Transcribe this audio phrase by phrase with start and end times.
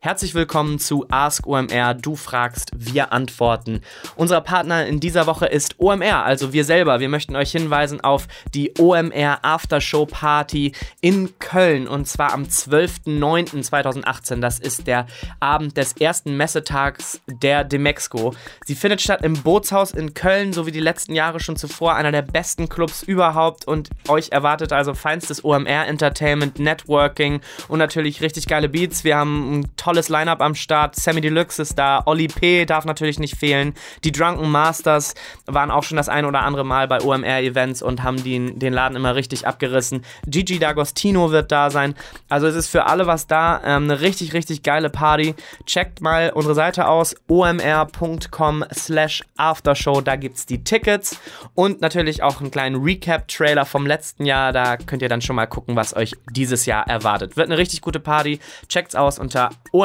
[0.00, 1.92] Herzlich willkommen zu Ask OMR.
[1.92, 3.80] Du fragst, wir antworten.
[4.14, 7.00] Unser Partner in dieser Woche ist OMR, also wir selber.
[7.00, 14.40] Wir möchten euch hinweisen auf die OMR Aftershow Party in Köln und zwar am 12.09.2018.
[14.40, 15.08] Das ist der
[15.40, 18.36] Abend des ersten Messetags der Demexco.
[18.66, 22.12] Sie findet statt im Bootshaus in Köln, so wie die letzten Jahre schon zuvor, einer
[22.12, 28.46] der besten Clubs überhaupt und euch erwartet also feinstes OMR Entertainment, Networking und natürlich richtig
[28.46, 29.02] geile Beats.
[29.02, 30.96] Wir haben ein tolles Line-Up am Start.
[30.96, 32.66] Sammy Deluxe ist da, Oli P.
[32.66, 33.72] darf natürlich nicht fehlen.
[34.04, 35.14] Die Drunken Masters
[35.46, 38.96] waren auch schon das ein oder andere Mal bei OMR-Events und haben den, den Laden
[38.98, 40.04] immer richtig abgerissen.
[40.26, 41.94] Gigi D'Agostino wird da sein.
[42.28, 43.62] Also es ist für alle was da.
[43.64, 45.34] Ähm, eine richtig, richtig geile Party.
[45.64, 50.02] Checkt mal unsere Seite aus, omr.com slash aftershow.
[50.02, 51.18] Da gibt es die Tickets
[51.54, 54.52] und natürlich auch einen kleinen Recap-Trailer vom letzten Jahr.
[54.52, 57.38] Da könnt ihr dann schon mal gucken, was euch dieses Jahr erwartet.
[57.38, 58.38] Wird eine richtig gute Party.
[58.68, 59.77] Checkt's aus unter omr.com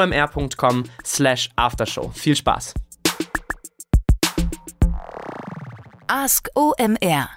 [1.04, 2.10] slash aftershow.
[2.14, 2.74] Viel Spaß.
[6.08, 7.28] Ask OMR.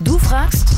[0.00, 0.68] Du fragst,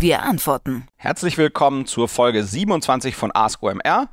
[0.00, 0.88] wir antworten.
[0.96, 4.08] Herzlich willkommen zur Folge 27 von Ask OMR,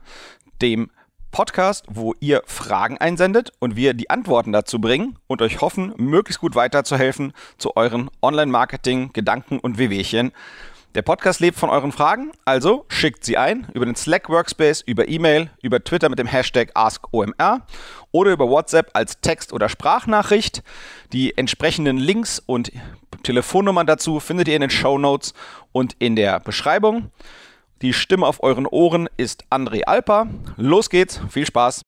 [0.62, 0.92] dem
[1.32, 6.42] Podcast, wo ihr Fragen einsendet und wir die Antworten dazu bringen und euch hoffen, möglichst
[6.42, 10.32] gut weiterzuhelfen zu euren Online-Marketing, Gedanken und Wehwehchen.
[10.96, 15.08] Der Podcast lebt von euren Fragen, also schickt sie ein über den Slack Workspace, über
[15.08, 17.62] E-Mail, über Twitter mit dem Hashtag AskOMR
[18.12, 20.64] oder über WhatsApp als Text- oder Sprachnachricht.
[21.14, 22.72] Die entsprechenden Links und
[23.22, 25.36] Telefonnummern dazu findet ihr in den Show Notes
[25.72, 27.12] und in der Beschreibung.
[27.84, 30.26] Die Stimme auf euren Ohren ist André Alper.
[30.58, 31.84] Los geht's, viel Spaß.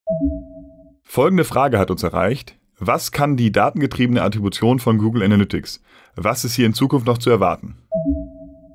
[1.03, 2.55] Folgende Frage hat uns erreicht.
[2.77, 5.81] Was kann die datengetriebene Attribution von Google Analytics?
[6.15, 7.77] Was ist hier in Zukunft noch zu erwarten?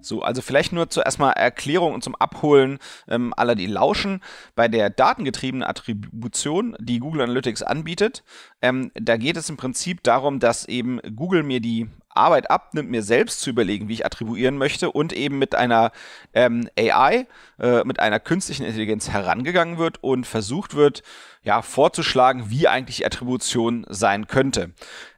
[0.07, 4.23] So, also vielleicht nur zuerst mal Erklärung und zum Abholen ähm, aller, die lauschen.
[4.55, 8.23] Bei der datengetriebenen Attribution, die Google Analytics anbietet,
[8.63, 13.03] ähm, da geht es im Prinzip darum, dass eben Google mir die Arbeit abnimmt, mir
[13.03, 15.93] selbst zu überlegen, wie ich attribuieren möchte und eben mit einer
[16.33, 17.27] ähm, AI,
[17.59, 21.03] äh, mit einer künstlichen Intelligenz herangegangen wird und versucht wird,
[21.43, 24.71] ja, vorzuschlagen, wie eigentlich Attribution sein könnte.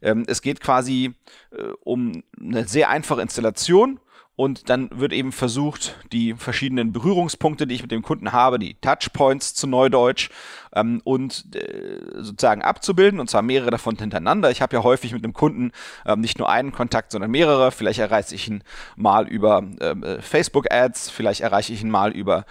[0.02, 1.14] Ähm, es geht quasi
[1.52, 4.00] äh, um eine sehr einfache Installation
[4.38, 8.74] und dann wird eben versucht, die verschiedenen Berührungspunkte, die ich mit dem Kunden habe, die
[8.74, 10.30] Touchpoints zu Neudeutsch,
[10.72, 14.52] ähm, und äh, sozusagen abzubilden, und zwar mehrere davon hintereinander.
[14.52, 15.72] Ich habe ja häufig mit einem Kunden
[16.06, 17.72] ähm, nicht nur einen Kontakt, sondern mehrere.
[17.72, 18.62] Vielleicht erreiche ich ihn
[18.94, 22.44] mal über ähm, äh, Facebook-Ads, vielleicht erreiche ich ihn mal über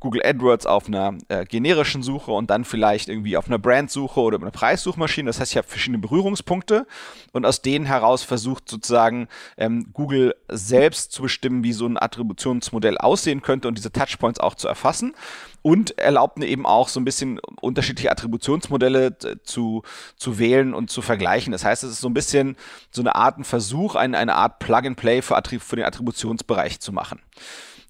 [0.00, 4.38] Google AdWords auf einer äh, generischen Suche und dann vielleicht irgendwie auf einer Brandsuche oder
[4.38, 5.26] einer Preissuchmaschine.
[5.28, 6.86] Das heißt, ich habe verschiedene Berührungspunkte
[7.32, 12.98] und aus denen heraus versucht sozusagen ähm, Google selbst zu bestimmen, wie so ein Attributionsmodell
[12.98, 15.14] aussehen könnte und diese Touchpoints auch zu erfassen
[15.62, 19.82] und erlaubt mir eben auch so ein bisschen unterschiedliche Attributionsmodelle zu,
[20.16, 21.52] zu wählen und zu vergleichen.
[21.52, 22.56] Das heißt, es ist so ein bisschen
[22.90, 27.20] so eine Art ein Versuch, eine, eine Art Plug-and-Play für, für den Attributionsbereich zu machen.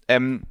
[0.07, 0.43] Ähm,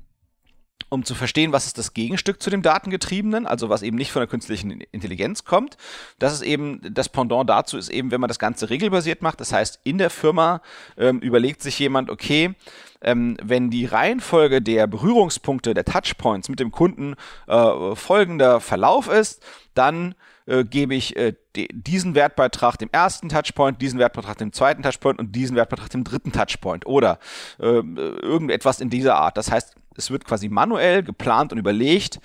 [0.88, 4.21] um zu verstehen, was ist das Gegenstück zu dem Datengetriebenen, also was eben nicht von
[4.21, 5.76] der künstlichen Intelligenz kommt.
[6.19, 9.41] Das ist eben, das Pendant dazu ist eben, wenn man das Ganze regelbasiert macht.
[9.41, 10.62] Das heißt, in der Firma
[10.97, 12.54] ähm, überlegt sich jemand, okay,
[13.00, 17.15] ähm, wenn die Reihenfolge der Berührungspunkte, der Touchpoints mit dem Kunden
[17.47, 19.43] äh, folgender Verlauf ist,
[19.75, 20.15] dann
[20.47, 25.32] äh, gebe ich äh, diesen Wertbeitrag dem ersten Touchpoint, diesen Wertbeitrag dem zweiten Touchpoint und
[25.32, 27.19] diesen Wertbeitrag dem dritten Touchpoint oder
[27.60, 29.37] äh, irgendetwas in dieser Art.
[29.37, 32.20] Das heißt, es wird quasi manuell geplant und überlegt,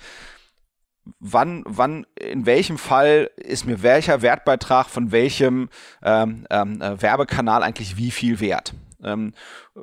[1.18, 5.68] wann, wann, in welchem Fall ist mir welcher Wertbeitrag von welchem
[6.02, 8.74] ähm, ähm, äh, Werbekanal eigentlich wie viel wert.
[9.04, 9.32] Ähm,
[9.76, 9.80] äh,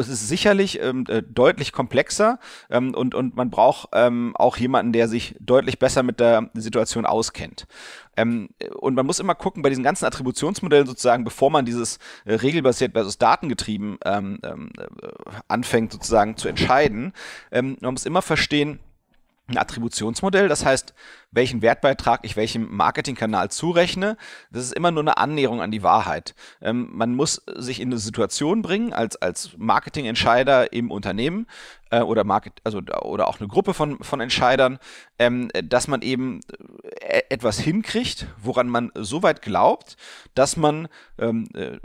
[0.00, 2.38] es ist sicherlich ähm, äh, deutlich komplexer
[2.70, 7.66] ähm, und, und man braucht auch jemanden, der sich deutlich besser mit der Situation auskennt.
[8.16, 12.34] Ähm, und man muss immer gucken, bei diesen ganzen Attributionsmodellen sozusagen, bevor man dieses äh,
[12.34, 14.22] regelbasiert versus datengetrieben äh,
[15.48, 17.12] anfängt sozusagen zu entscheiden,
[17.50, 18.80] man muss immer verstehen,
[19.46, 20.94] ein Attributionsmodell, das heißt,
[21.34, 24.16] welchen Wertbeitrag ich welchem Marketingkanal zurechne,
[24.50, 26.34] das ist immer nur eine Annäherung an die Wahrheit.
[26.62, 31.46] Ähm, man muss sich in eine Situation bringen als, als Marketingentscheider im Unternehmen
[31.90, 34.78] äh, oder Market, also oder auch eine Gruppe von, von Entscheidern,
[35.18, 36.40] ähm, dass man eben
[37.00, 39.96] äh, etwas hinkriegt, woran man so weit glaubt,
[40.34, 40.88] dass man
[41.18, 41.78] ähm, äh,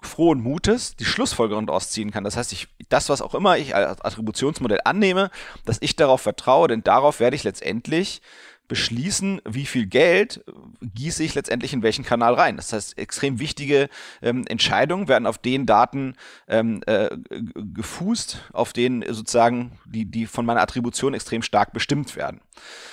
[0.00, 2.24] frohen Mutes die Schlussfolgerung daraus ziehen kann.
[2.24, 5.30] Das heißt, ich, das, was auch immer ich als Attributionsmodell annehme,
[5.64, 8.22] dass ich darauf vertraue, denn darauf werde ich letztendlich
[8.68, 10.44] beschließen, wie viel Geld
[10.82, 12.56] gieße ich letztendlich in welchen Kanal rein.
[12.56, 13.88] Das heißt, extrem wichtige
[14.22, 16.14] ähm, Entscheidungen werden auf den Daten
[16.48, 17.08] ähm, äh,
[17.54, 22.40] gefußt, auf denen sozusagen die, die von meiner Attribution extrem stark bestimmt werden.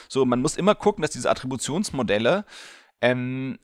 [0.07, 2.45] So, man muss immer gucken, dass diese Attributionsmodelle
[3.01, 3.57] ähm,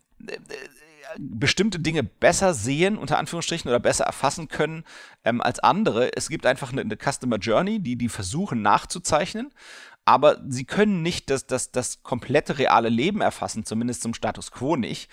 [1.18, 4.84] bestimmte Dinge besser sehen, unter Anführungsstrichen, oder besser erfassen können
[5.24, 6.16] ähm, als andere.
[6.16, 9.52] Es gibt einfach eine, eine, Customer Journey, die die versuchen nachzuzeichnen,
[10.10, 14.76] aber sie können nicht das, das, das komplette reale Leben erfassen, zumindest zum Status quo
[14.76, 15.08] nicht.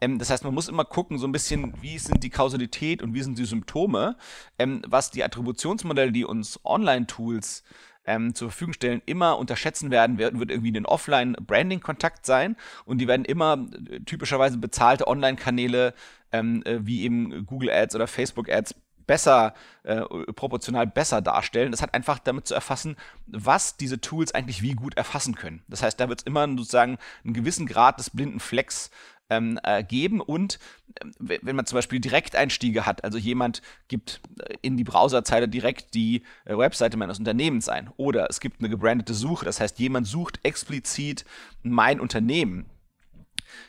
[0.00, 3.12] Ähm, das heißt, man muss immer gucken, so ein bisschen, wie sind die Kausalität und
[3.12, 4.16] wie sind die Symptome,
[4.58, 7.62] ähm, was die Attributionsmodelle, die uns Online-Tools
[8.06, 12.56] ähm, zur Verfügung stellen, immer unterschätzen werden, wird, irgendwie ein Offline-Branding-Kontakt sein
[12.86, 15.92] und die werden immer äh, typischerweise bezahlte Online-Kanäle
[16.32, 18.74] ähm, äh, wie eben Google Ads oder Facebook Ads
[19.08, 20.02] besser, äh,
[20.34, 21.72] proportional besser darstellen.
[21.72, 22.94] Das hat einfach damit zu erfassen,
[23.26, 25.64] was diese Tools eigentlich wie gut erfassen können.
[25.66, 28.92] Das heißt, da wird es immer sozusagen einen gewissen Grad des blinden Flecks
[29.30, 30.58] ähm, äh, geben und
[30.94, 35.94] äh, wenn man zum Beispiel Direkteinstiege hat, also jemand gibt äh, in die Browserzeile direkt
[35.94, 40.06] die äh, Webseite meines Unternehmens ein oder es gibt eine gebrandete Suche, das heißt jemand
[40.06, 41.24] sucht explizit
[41.62, 42.66] mein Unternehmen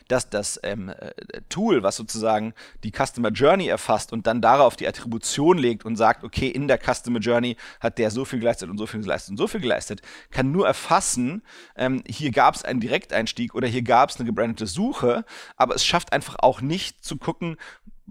[0.08, 1.12] dass das ähm, äh,
[1.48, 2.54] Tool, was sozusagen
[2.84, 6.78] die Customer Journey erfasst und dann darauf die Attribution legt und sagt, okay, in der
[6.78, 10.02] Customer Journey hat der so viel geleistet und so viel geleistet und so viel geleistet,
[10.30, 11.42] kann nur erfassen,
[11.76, 15.24] ähm, hier gab es einen Direkteinstieg oder hier gab es eine gebrandete Suche,
[15.56, 17.56] aber es schafft einfach auch nicht zu gucken,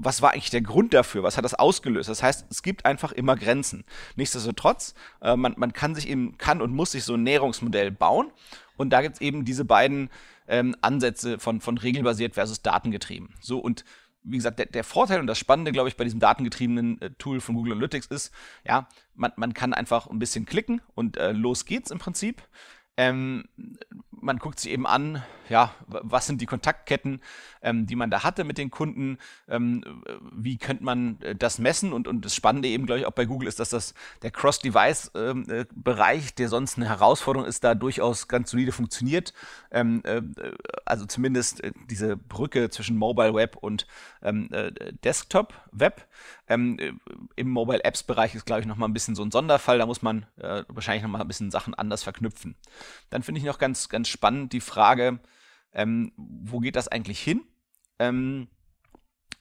[0.01, 1.23] was war eigentlich der Grund dafür?
[1.23, 2.09] Was hat das ausgelöst?
[2.09, 3.83] Das heißt, es gibt einfach immer Grenzen.
[4.15, 8.31] Nichtsdestotrotz, äh, man, man kann sich eben, kann und muss sich so ein Näherungsmodell bauen.
[8.77, 10.09] Und da gibt es eben diese beiden
[10.47, 13.35] ähm, Ansätze von, von regelbasiert versus datengetrieben.
[13.41, 13.83] So und
[14.23, 17.41] wie gesagt, der, der Vorteil und das Spannende, glaube ich, bei diesem datengetriebenen äh, Tool
[17.41, 18.33] von Google Analytics ist,
[18.65, 22.41] ja, man, man kann einfach ein bisschen klicken und äh, los geht's im Prinzip.
[22.99, 23.45] Ähm,
[24.11, 27.21] man guckt sich eben an, ja, was sind die Kontaktketten,
[27.61, 29.17] ähm, die man da hatte mit den Kunden,
[29.47, 30.03] ähm,
[30.33, 33.23] wie könnte man äh, das messen und, und das Spannende eben, glaube ich, auch bei
[33.23, 38.27] Google ist, dass das der Cross-Device-Bereich, ähm, äh, der sonst eine Herausforderung ist, da durchaus
[38.27, 39.33] ganz solide funktioniert.
[39.71, 40.21] Ähm, äh,
[40.83, 43.87] also zumindest äh, diese Brücke zwischen Mobile Web und
[44.21, 44.73] ähm, äh,
[45.05, 46.05] Desktop Web.
[46.49, 46.99] Ähm,
[47.35, 49.77] Im Mobile Apps Bereich ist, glaube ich, nochmal ein bisschen so ein Sonderfall.
[49.77, 52.55] Da muss man äh, wahrscheinlich nochmal ein bisschen Sachen anders verknüpfen.
[53.11, 55.19] Dann finde ich noch ganz, ganz spannend die Frage,
[55.71, 57.41] ähm, wo geht das eigentlich hin?
[57.99, 58.47] Ähm,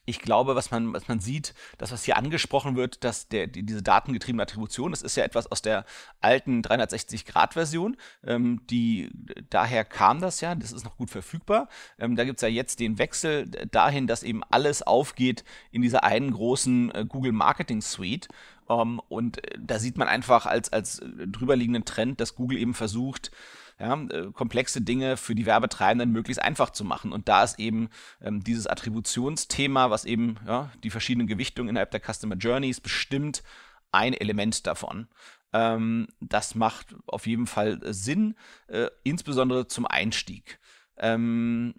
[0.09, 3.63] ich glaube, was man, was man sieht, das, was hier angesprochen wird, dass der, die,
[3.63, 5.85] diese datengetriebene Attribution, das ist ja etwas aus der
[6.19, 7.95] alten 360-Grad-Version.
[8.23, 9.11] Ähm, die,
[9.49, 11.69] daher kam das ja, das ist noch gut verfügbar.
[11.99, 16.03] Ähm, da gibt es ja jetzt den Wechsel dahin, dass eben alles aufgeht in dieser
[16.03, 18.29] einen großen äh, Google Marketing Suite.
[18.67, 22.73] Ähm, und äh, da sieht man einfach als, als äh, drüberliegenden Trend, dass Google eben
[22.73, 23.31] versucht,
[23.79, 27.13] ja, äh, komplexe Dinge für die Werbetreibenden möglichst einfach zu machen.
[27.13, 27.89] Und da ist eben
[28.21, 33.43] ähm, dieses Attributionsthema, was eben ja, die verschiedenen Gewichtungen innerhalb der Customer Journeys bestimmt,
[33.91, 35.07] ein Element davon.
[35.53, 38.35] Ähm, das macht auf jeden Fall Sinn,
[38.67, 40.59] äh, insbesondere zum Einstieg.
[40.97, 41.73] Ähm,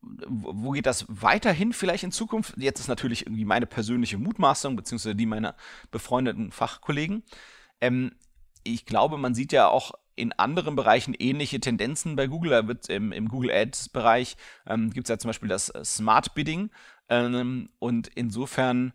[0.00, 2.54] wo geht das weiterhin vielleicht in Zukunft?
[2.56, 5.56] Jetzt ist natürlich irgendwie meine persönliche Mutmaßung, beziehungsweise die meiner
[5.90, 7.24] befreundeten Fachkollegen.
[7.80, 8.12] Ähm,
[8.62, 12.50] ich glaube, man sieht ja auch in anderen Bereichen ähnliche Tendenzen bei Google.
[12.50, 14.36] Da wird im, im Google Ads-Bereich
[14.66, 16.70] ähm, gibt es ja zum Beispiel das äh, Smart Bidding.
[17.08, 18.92] Ähm, und insofern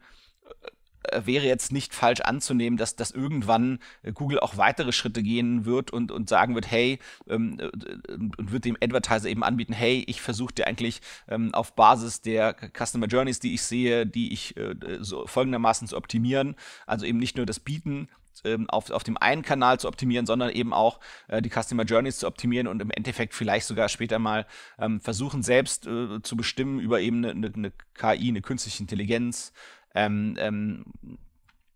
[1.03, 5.65] äh, wäre jetzt nicht falsch anzunehmen, dass, dass irgendwann äh, Google auch weitere Schritte gehen
[5.65, 7.69] wird und, und sagen wird, hey, ähm, äh,
[8.13, 12.55] und wird dem Advertiser eben anbieten, hey, ich versuche dir eigentlich ähm, auf Basis der
[12.75, 16.55] Customer Journeys, die ich sehe, die ich äh, so folgendermaßen zu optimieren,
[16.86, 18.10] also eben nicht nur das Bieten
[18.43, 22.19] ähm, auf, auf dem einen Kanal zu optimieren, sondern eben auch äh, die Customer Journeys
[22.19, 24.45] zu optimieren und im Endeffekt vielleicht sogar später mal
[24.79, 29.53] ähm, versuchen, selbst äh, zu bestimmen über eben eine, eine, eine KI, eine künstliche Intelligenz,
[29.93, 30.85] ähm, ähm,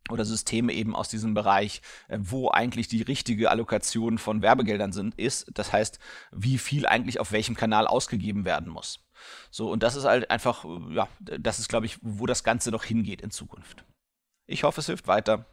[0.10, 5.16] oder Systeme eben aus diesem Bereich, äh, wo eigentlich die richtige Allokation von Werbegeldern sind,
[5.16, 5.48] ist.
[5.54, 6.00] Das heißt,
[6.32, 9.00] wie viel eigentlich auf welchem Kanal ausgegeben werden muss.
[9.50, 12.84] So, und das ist halt einfach, ja, das ist, glaube ich, wo das Ganze noch
[12.84, 13.84] hingeht in Zukunft.
[14.48, 15.46] Ich hoffe, es hilft weiter.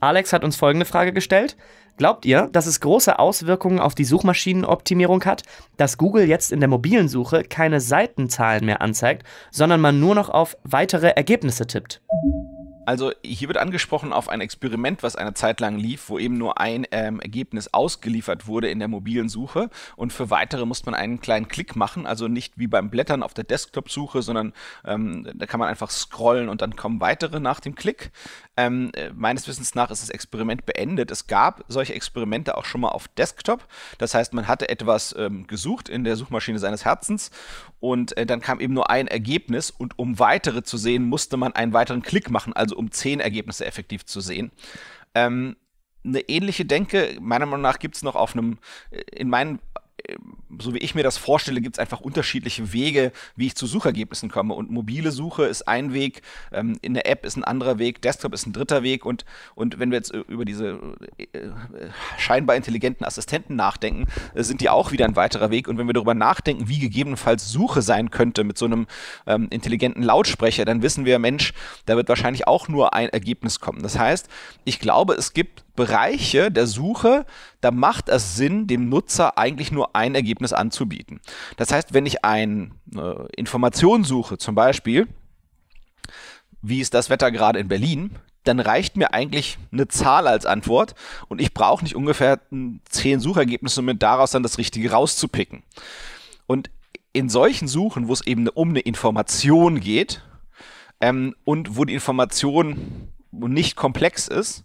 [0.00, 1.56] Alex hat uns folgende Frage gestellt.
[1.96, 5.42] Glaubt ihr, dass es große Auswirkungen auf die Suchmaschinenoptimierung hat,
[5.76, 10.28] dass Google jetzt in der mobilen Suche keine Seitenzahlen mehr anzeigt, sondern man nur noch
[10.28, 12.00] auf weitere Ergebnisse tippt?
[12.88, 16.58] Also hier wird angesprochen auf ein Experiment, was eine Zeit lang lief, wo eben nur
[16.58, 21.20] ein ähm, Ergebnis ausgeliefert wurde in der mobilen Suche und für weitere muss man einen
[21.20, 24.54] kleinen Klick machen, also nicht wie beim Blättern auf der Desktop-Suche, sondern
[24.86, 28.10] ähm, da kann man einfach scrollen und dann kommen weitere nach dem Klick.
[28.56, 31.10] Ähm, äh, meines Wissens nach ist das Experiment beendet.
[31.10, 33.68] Es gab solche Experimente auch schon mal auf Desktop.
[33.98, 37.32] Das heißt, man hatte etwas ähm, gesucht in der Suchmaschine seines Herzens
[37.80, 41.52] und äh, dann kam eben nur ein Ergebnis und um weitere zu sehen, musste man
[41.52, 44.50] einen weiteren Klick machen, also um zehn Ergebnisse effektiv zu sehen.
[45.14, 45.56] Ähm,
[46.04, 48.58] eine ähnliche Denke, meiner Meinung nach, gibt es noch auf einem,
[48.90, 49.58] äh, in meinen
[50.58, 54.30] so wie ich mir das vorstelle, gibt es einfach unterschiedliche Wege, wie ich zu Suchergebnissen
[54.30, 54.54] komme.
[54.54, 58.32] Und mobile Suche ist ein Weg, ähm, in der App ist ein anderer Weg, Desktop
[58.32, 59.04] ist ein dritter Weg.
[59.04, 59.24] Und,
[59.54, 60.78] und wenn wir jetzt über diese
[61.18, 61.26] äh,
[62.16, 65.68] scheinbar intelligenten Assistenten nachdenken, äh, sind die auch wieder ein weiterer Weg.
[65.68, 68.86] Und wenn wir darüber nachdenken, wie gegebenenfalls Suche sein könnte mit so einem
[69.26, 71.52] ähm, intelligenten Lautsprecher, dann wissen wir, Mensch,
[71.86, 73.82] da wird wahrscheinlich auch nur ein Ergebnis kommen.
[73.82, 74.28] Das heißt,
[74.64, 77.24] ich glaube, es gibt Bereiche der Suche,
[77.60, 81.20] da macht es Sinn, dem Nutzer eigentlich nur ein Ergebnis anzubieten.
[81.56, 85.08] Das heißt, wenn ich eine äh, Information suche, zum Beispiel,
[86.62, 90.94] wie ist das Wetter gerade in Berlin, dann reicht mir eigentlich eine Zahl als Antwort
[91.28, 92.40] und ich brauche nicht ungefähr
[92.88, 95.62] zehn Suchergebnisse, um daraus dann das Richtige rauszupicken.
[96.46, 96.70] Und
[97.12, 100.22] in solchen Suchen, wo es eben um eine Information geht
[101.00, 104.64] ähm, und wo die Information nicht komplex ist,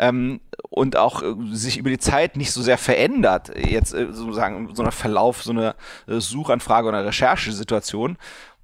[0.00, 0.40] ähm,
[0.70, 4.82] und auch äh, sich über die Zeit nicht so sehr verändert, jetzt äh, sozusagen so
[4.82, 5.76] einer Verlauf, so eine
[6.08, 8.16] äh, Suchanfrage oder Recherchesituation,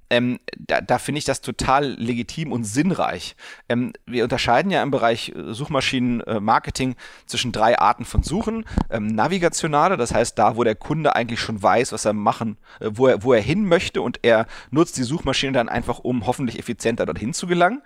[0.09, 3.35] ähm, da, da finde ich das total legitim und sinnreich.
[3.67, 8.65] Ähm, wir unterscheiden ja im Bereich äh, Suchmaschinenmarketing zwischen drei Arten von Suchen.
[8.89, 12.89] Ähm, navigationale, das heißt da, wo der Kunde eigentlich schon weiß, was er machen, äh,
[12.93, 16.57] wo, er, wo er hin möchte und er nutzt die Suchmaschine dann einfach, um hoffentlich
[16.57, 17.81] effizienter dorthin zu gelangen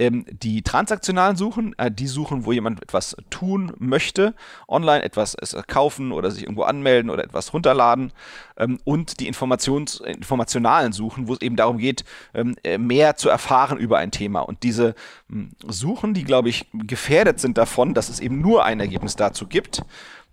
[0.00, 4.34] ähm, die transaktionalen Suchen, äh, die suchen, wo jemand etwas tun möchte,
[4.66, 8.10] online etwas äh, kaufen oder sich irgendwo anmelden oder etwas runterladen
[8.56, 13.28] ähm, und die Informations informationalen Suchen, wo es eben darum geht, ähm, äh, mehr zu
[13.28, 14.40] erfahren über ein Thema.
[14.40, 14.94] Und diese
[15.30, 19.46] ähm, Suchen, die, glaube ich, gefährdet sind davon, dass es eben nur ein Ergebnis dazu
[19.46, 19.82] gibt,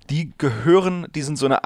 [0.10, 1.62] die gehören, die sind so eine,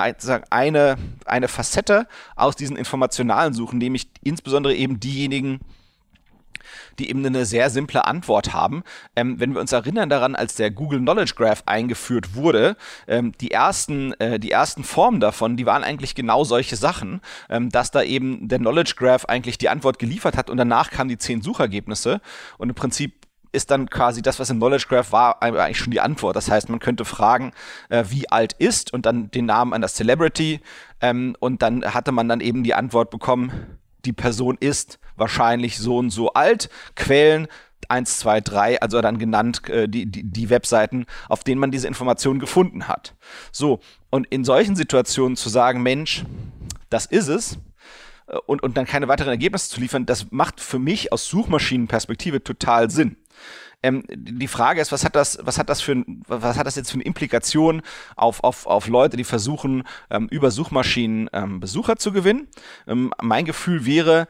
[0.49, 5.59] eine, eine Facette aus diesen informationalen Suchen, nämlich insbesondere eben diejenigen,
[6.99, 8.83] die eben eine sehr simple Antwort haben.
[9.15, 12.75] Ähm, wenn wir uns erinnern daran, als der Google Knowledge Graph eingeführt wurde,
[13.07, 17.69] ähm, die ersten, äh, die ersten Formen davon, die waren eigentlich genau solche Sachen, ähm,
[17.69, 21.17] dass da eben der Knowledge Graph eigentlich die Antwort geliefert hat und danach kamen die
[21.17, 22.21] zehn Suchergebnisse
[22.57, 25.99] und im Prinzip ist dann quasi das, was im Knowledge Graph war, eigentlich schon die
[25.99, 26.35] Antwort.
[26.35, 27.51] Das heißt, man könnte fragen,
[27.89, 30.61] äh, wie alt ist und dann den Namen einer Celebrity
[31.01, 35.97] ähm, und dann hatte man dann eben die Antwort bekommen, die Person ist wahrscheinlich so
[35.97, 36.69] und so alt.
[36.95, 37.47] Quellen
[37.87, 41.87] 1, 2, 3, also dann genannt äh, die, die, die Webseiten, auf denen man diese
[41.87, 43.15] Informationen gefunden hat.
[43.51, 46.23] So, und in solchen Situationen zu sagen, Mensch,
[46.89, 47.57] das ist es,
[48.27, 52.43] äh, und, und dann keine weiteren Ergebnisse zu liefern, das macht für mich aus Suchmaschinenperspektive
[52.43, 53.17] total Sinn.
[53.83, 56.91] Ähm, die Frage ist, was hat das, was hat das für, was hat das jetzt
[56.91, 57.81] für eine Implikation
[58.15, 62.47] auf, auf, auf Leute, die versuchen, ähm, über Suchmaschinen ähm, Besucher zu gewinnen?
[62.87, 64.27] Ähm, mein Gefühl wäre,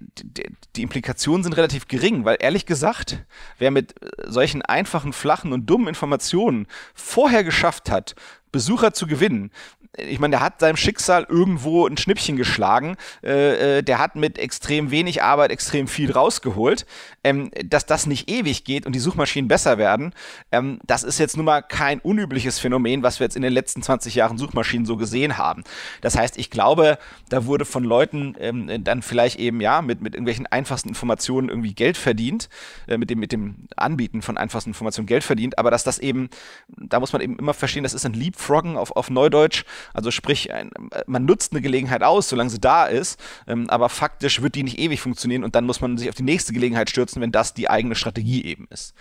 [0.00, 3.24] die, Implikationen sind relativ gering, weil ehrlich gesagt,
[3.58, 3.94] wer mit
[4.24, 8.14] solchen einfachen, flachen und dummen Informationen vorher geschafft hat,
[8.52, 9.50] Besucher zu gewinnen,
[9.98, 12.96] ich meine, der hat seinem Schicksal irgendwo ein Schnippchen geschlagen.
[13.22, 16.86] Äh, äh, der hat mit extrem wenig Arbeit extrem viel rausgeholt.
[17.24, 20.14] Ähm, dass das nicht ewig geht und die Suchmaschinen besser werden,
[20.50, 23.82] ähm, das ist jetzt nun mal kein unübliches Phänomen, was wir jetzt in den letzten
[23.82, 25.62] 20 Jahren Suchmaschinen so gesehen haben.
[26.00, 30.14] Das heißt, ich glaube, da wurde von Leuten ähm, dann vielleicht eben ja mit, mit
[30.14, 32.48] irgendwelchen einfachsten Informationen irgendwie Geld verdient,
[32.88, 36.30] äh, mit, dem, mit dem Anbieten von einfachsten Informationen Geld verdient, aber dass das eben,
[36.68, 39.64] da muss man eben immer verstehen, das ist ein Leapfroggen auf, auf Neudeutsch.
[39.94, 40.70] Also sprich, ein,
[41.06, 44.78] man nutzt eine Gelegenheit aus, solange sie da ist, ähm, aber faktisch wird die nicht
[44.78, 47.70] ewig funktionieren und dann muss man sich auf die nächste Gelegenheit stürzen, wenn das die
[47.70, 48.94] eigene Strategie eben ist.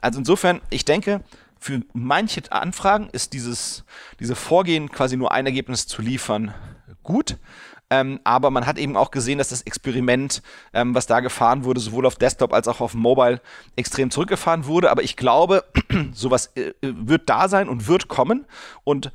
[0.00, 1.22] Also insofern, ich denke,
[1.58, 3.84] für manche Anfragen ist dieses
[4.20, 6.52] diese Vorgehen, quasi nur ein Ergebnis zu liefern,
[7.02, 7.36] gut.
[7.90, 11.80] Ähm, aber man hat eben auch gesehen, dass das Experiment, ähm, was da gefahren wurde,
[11.80, 13.40] sowohl auf Desktop als auch auf Mobile,
[13.76, 14.90] extrem zurückgefahren wurde.
[14.90, 15.64] Aber ich glaube,
[16.12, 18.46] sowas äh, wird da sein und wird kommen.
[18.84, 19.12] Und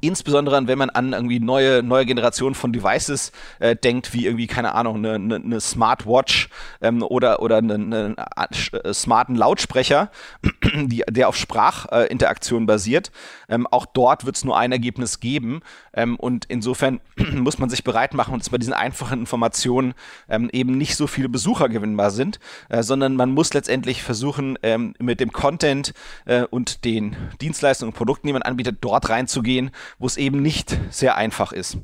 [0.00, 4.74] Insbesondere, wenn man an irgendwie neue, neue Generationen von Devices äh, denkt, wie irgendwie, keine
[4.74, 6.48] Ahnung, eine, eine, eine Smartwatch
[6.80, 10.10] ähm, oder, oder einen, einen äh, smarten Lautsprecher,
[10.74, 13.12] die, der auf Sprachinteraktion äh, basiert.
[13.48, 15.60] Ähm, auch dort wird es nur ein Ergebnis geben.
[15.94, 17.00] Ähm, und insofern
[17.32, 19.94] muss man sich bereit machen, dass bei diesen einfachen Informationen
[20.28, 24.94] ähm, eben nicht so viele Besucher gewinnbar sind, äh, sondern man muss letztendlich versuchen, ähm,
[24.98, 25.92] mit dem Content
[26.26, 30.78] äh, und den Dienstleistungen und Produkten, die man anbietet, dort reinzugehen, wo es eben nicht
[30.90, 31.78] sehr einfach ist.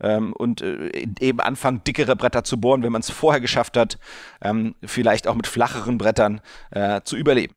[0.00, 3.98] Ähm, und äh, eben anfangen, dickere Bretter zu bohren, wenn man es vorher geschafft hat,
[4.42, 6.40] ähm, vielleicht auch mit flacheren Brettern
[6.70, 7.54] äh, zu überleben.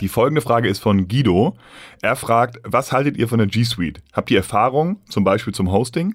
[0.00, 1.56] Die folgende Frage ist von Guido.
[2.02, 4.02] Er fragt, was haltet ihr von der G Suite?
[4.12, 6.14] Habt ihr Erfahrung, zum Beispiel zum Hosting?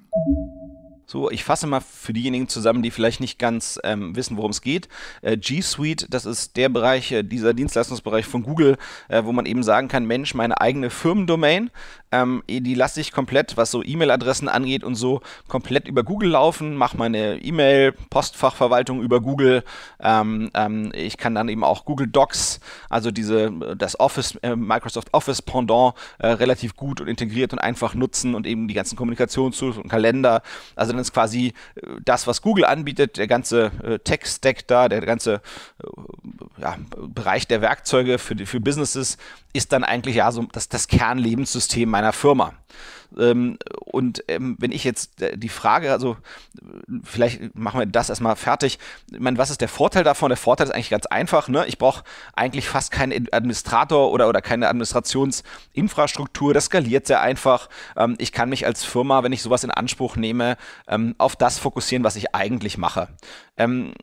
[1.12, 4.62] So, ich fasse mal für diejenigen zusammen, die vielleicht nicht ganz ähm, wissen, worum es
[4.62, 4.88] geht.
[5.22, 8.78] Äh, G Suite, das ist der Bereich, äh, dieser Dienstleistungsbereich von Google,
[9.10, 11.70] äh, wo man eben sagen kann, Mensch, meine eigene Firmendomain,
[12.14, 16.76] ähm, die lasse ich komplett, was so E-Mail-Adressen angeht und so, komplett über Google laufen,
[16.76, 19.64] mache meine E-Mail-Postfachverwaltung über Google.
[20.00, 25.14] Ähm, ähm, ich kann dann eben auch Google Docs, also diese, das Office, äh, Microsoft
[25.14, 29.78] Office Pendant, äh, relativ gut und integriert und einfach nutzen und eben die ganzen Kommunikationstools
[29.78, 30.42] und Kalender.
[30.76, 35.02] Also dann ist quasi äh, das, was Google anbietet, der ganze äh, Tech-Stack da, der
[35.02, 35.42] ganze
[35.84, 36.78] äh, ja,
[37.08, 39.18] Bereich der Werkzeuge für, die, für Businesses
[39.54, 42.54] ist dann eigentlich ja so das, das Kernlebenssystem meiner Firma.
[43.18, 46.18] Ähm, und ähm, wenn ich jetzt äh, die Frage, also
[47.04, 48.80] vielleicht machen wir das erstmal fertig.
[49.12, 50.30] Ich meine, was ist der Vorteil davon?
[50.30, 51.48] Der Vorteil ist eigentlich ganz einfach.
[51.48, 51.66] Ne?
[51.68, 56.54] Ich brauche eigentlich fast keinen Administrator oder, oder keine Administrationsinfrastruktur.
[56.54, 57.70] Das skaliert sehr einfach.
[57.98, 61.60] Ähm, ich kann mich als Firma, wenn ich sowas in Anspruch nehme, ähm, auf das
[61.60, 63.10] fokussieren, was ich eigentlich mache.
[63.58, 63.94] Ähm,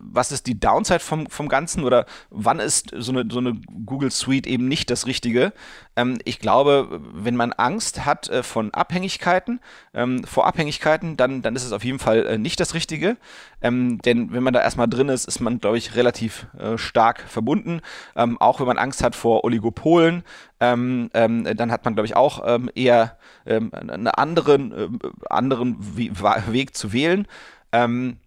[0.00, 3.54] was ist die Downside vom, vom Ganzen oder wann ist so eine, so eine
[3.86, 5.52] Google Suite eben nicht das Richtige?
[5.96, 9.60] Ähm, ich glaube, wenn man Angst hat äh, von Abhängigkeiten,
[9.94, 13.16] ähm, vor Abhängigkeiten, dann, dann ist es auf jeden Fall äh, nicht das Richtige.
[13.62, 17.20] Ähm, denn wenn man da erstmal drin ist, ist man, glaube ich, relativ äh, stark
[17.20, 17.80] verbunden.
[18.16, 20.24] Ähm, auch wenn man Angst hat vor Oligopolen,
[20.60, 27.26] ähm, ähm, dann hat man, glaube ich, auch eher einen anderen, anderen Weg zu wählen.
[27.72, 28.18] Ähm,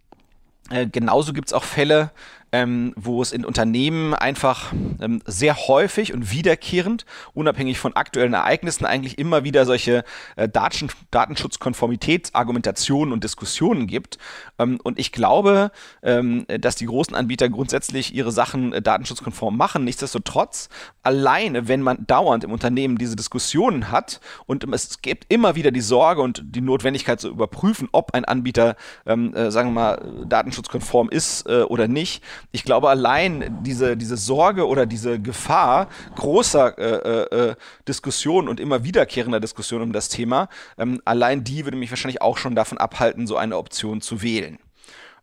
[0.70, 2.12] äh, genauso gibt es auch Fälle,
[2.54, 8.86] ähm, wo es in Unternehmen einfach ähm, sehr häufig und wiederkehrend, unabhängig von aktuellen Ereignissen,
[8.86, 10.04] eigentlich immer wieder solche
[10.36, 14.20] äh, Daten Datenschutzkonformitätsargumentationen und Diskussionen gibt.
[14.60, 15.72] Ähm, und ich glaube,
[16.04, 19.84] ähm, dass die großen Anbieter grundsätzlich ihre Sachen äh, datenschutzkonform machen.
[19.84, 20.70] Nichtsdestotrotz,
[21.02, 25.82] alleine, wenn man dauernd im Unternehmen diese Diskussionen hat und es gibt immer wieder die
[25.82, 28.76] Sorge und die Notwendigkeit zu überprüfen, ob ein Anbieter,
[29.08, 34.18] ähm, äh, sagen wir mal, datenschutzkonform ist äh, oder nicht, ich glaube, allein diese, diese
[34.18, 37.56] Sorge oder diese Gefahr großer äh, äh, äh,
[37.88, 42.38] Diskussionen und immer wiederkehrender Diskussionen um das Thema, ähm, allein die würde mich wahrscheinlich auch
[42.38, 44.60] schon davon abhalten, so eine Option zu wählen.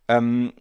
[0.09, 0.53] Ähm,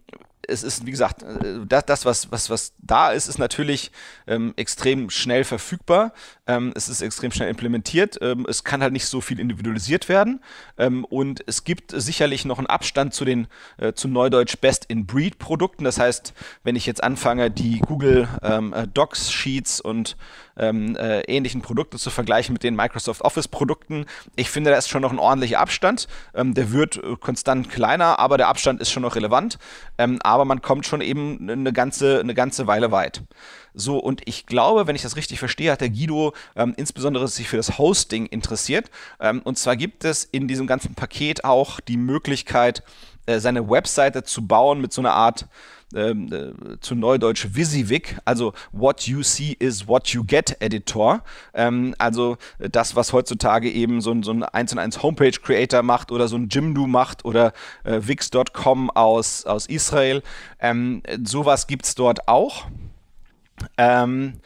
[0.50, 3.90] es ist, wie gesagt, äh, das, das was, was, was da ist, ist natürlich
[4.26, 6.12] ähm, extrem schnell verfügbar.
[6.46, 8.18] Ähm, es ist extrem schnell implementiert.
[8.20, 10.40] Ähm, es kann halt nicht so viel individualisiert werden.
[10.78, 13.46] Ähm, und es gibt sicherlich noch einen Abstand zu den,
[13.78, 15.84] äh, zu Neudeutsch Best-in-Breed-Produkten.
[15.84, 16.34] Das heißt,
[16.64, 20.16] wenn ich jetzt anfange, die Google ähm, äh, Docs, Sheets und
[20.60, 25.02] ähm, äh, ähnlichen Produkte zu vergleichen mit den Microsoft Office-Produkten, ich finde, da ist schon
[25.02, 26.06] noch ein ordentlicher Abstand.
[26.34, 29.58] der wird äh, konstant kleiner, aber der Abstand ist schon noch relevant.
[29.96, 33.22] aber man kommt schon eben eine ganze, eine ganze Weile weit.
[33.74, 37.48] So, und ich glaube, wenn ich das richtig verstehe, hat der Guido ähm, insbesondere sich
[37.48, 38.90] für das Hosting interessiert.
[39.20, 42.82] Ähm, und zwar gibt es in diesem ganzen Paket auch die Möglichkeit,
[43.26, 45.46] äh, seine Webseite zu bauen mit so einer Art
[45.94, 51.22] ähm, äh, zu Neudeutsch WYSIWYG, also What You See is What You Get Editor.
[51.52, 55.82] Ähm, also das, was heutzutage eben so ein, so ein 1 und 1 Homepage Creator
[55.82, 57.52] macht oder so ein Jimdo macht oder
[57.84, 60.22] äh, Wix.com aus, aus Israel.
[60.60, 62.66] Ähm, sowas gibt es dort auch.
[63.76, 64.40] Ähm,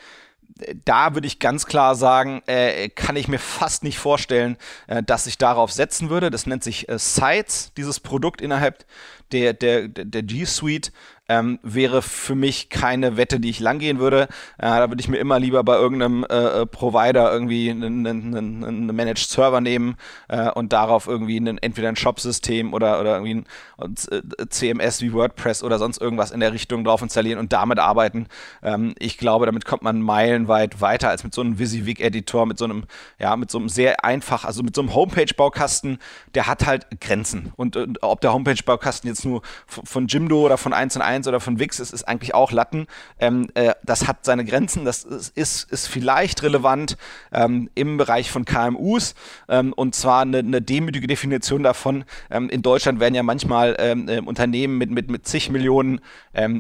[0.85, 5.27] da würde ich ganz klar sagen, äh, kann ich mir fast nicht vorstellen, äh, dass
[5.27, 6.31] ich darauf setzen würde.
[6.31, 8.85] Das nennt sich äh, Sites, dieses Produkt innerhalb
[9.33, 10.93] der, der, der G Suite
[11.29, 14.25] ähm, wäre für mich keine Wette, die ich langgehen würde.
[14.59, 18.65] Äh, da würde ich mir immer lieber bei irgendeinem äh, äh Provider irgendwie einen, einen,
[18.65, 19.97] einen Managed Server nehmen
[20.29, 23.47] äh, und darauf irgendwie einen, entweder ein Shop-System oder, oder irgendwie
[23.79, 27.79] ein äh, CMS wie WordPress oder sonst irgendwas in der Richtung drauf installieren und damit
[27.79, 28.27] arbeiten.
[28.63, 32.67] Ähm, ich glaube, damit kommt man meilenweit weiter als mit so einem WYSIWYG-Editor, mit so
[32.67, 32.85] einem,
[33.19, 35.99] ja, mit so einem sehr einfach, also mit so einem Homepage-Baukasten,
[36.35, 37.53] der hat halt Grenzen.
[37.57, 41.41] Und, und ob der Homepage-Baukasten jetzt nur von Jimdo oder von 1 und 1 oder
[41.41, 42.87] von Wix ist, ist eigentlich auch Latten.
[43.19, 46.97] Ähm, äh, das hat seine Grenzen, das ist, ist, ist vielleicht relevant
[47.33, 49.15] ähm, im Bereich von KMUs
[49.49, 52.05] ähm, und zwar eine, eine, demütige Definition davon.
[52.31, 56.01] Ähm, in Deutschland werden ja manchmal ähm, äh, Unternehmen mit, mit, mit zig Millionen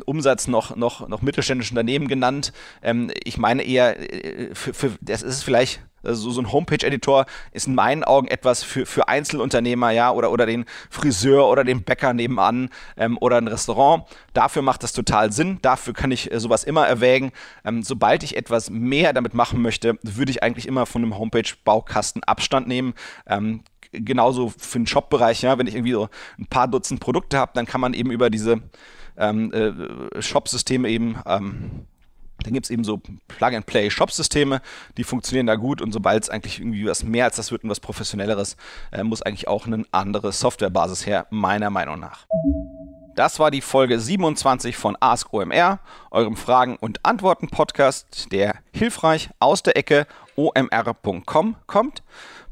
[0.05, 2.53] Umsatz noch, noch, noch mittelständische Unternehmen genannt.
[3.25, 7.75] ich meine eher, äh, für, für, das ist vielleicht also so ein Homepage-Editor ist in
[7.75, 12.71] meinen Augen etwas für, für Einzelunternehmer, ja, oder, oder den Friseur oder den Bäcker nebenan
[12.97, 14.05] ähm, oder ein Restaurant.
[14.33, 15.59] Dafür macht das total Sinn.
[15.62, 17.33] Dafür kann ich äh, sowas immer erwägen.
[17.64, 22.23] Ähm, sobald ich etwas mehr damit machen möchte, würde ich eigentlich immer von einem Homepage-Baukasten
[22.25, 22.95] Abstand nehmen.
[23.27, 23.62] Ähm,
[23.93, 27.67] genauso für den Shop-Bereich, ja, wenn ich irgendwie so ein paar Dutzend Produkte habe, dann
[27.67, 28.61] kann man eben über diese
[29.17, 31.87] ähm, äh, Shop-Systeme eben ähm,
[32.44, 34.61] dann gibt es eben so Plug-and-Play-Shop-Systeme,
[34.96, 37.70] die funktionieren da gut und sobald es eigentlich irgendwie was mehr als das wird und
[37.70, 38.57] was Professionelleres,
[38.92, 42.26] äh, muss eigentlich auch eine andere Softwarebasis her, meiner Meinung nach.
[43.14, 45.78] Das war die Folge 27 von Ask OMR,
[46.11, 52.02] eurem Fragen- und Antworten-Podcast, der hilfreich aus der Ecke omr.com kommt.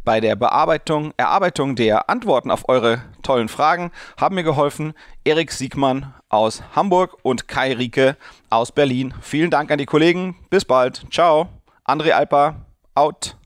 [0.04, 6.12] Bei der Bearbeitung, Erarbeitung der Antworten auf eure tollen Fragen haben mir geholfen Erik Siegmann
[6.28, 8.16] aus Hamburg und Kai Rieke
[8.50, 9.14] aus Berlin.
[9.20, 10.34] Vielen Dank an die Kollegen.
[10.50, 11.06] Bis bald.
[11.12, 11.48] Ciao.
[11.86, 13.36] André Alper, out.